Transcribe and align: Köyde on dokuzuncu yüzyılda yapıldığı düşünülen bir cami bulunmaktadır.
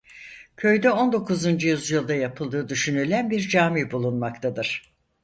Köyde 0.57 0.91
on 0.91 1.11
dokuzuncu 1.13 1.67
yüzyılda 1.67 2.15
yapıldığı 2.15 2.69
düşünülen 2.69 3.29
bir 3.29 3.49
cami 3.49 3.91
bulunmaktadır. 3.91 4.93